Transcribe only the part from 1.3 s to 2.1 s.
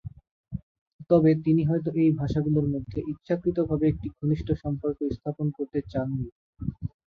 তিনি হয়ত এই